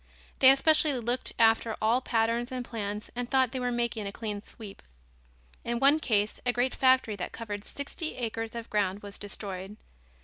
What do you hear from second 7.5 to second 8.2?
sixty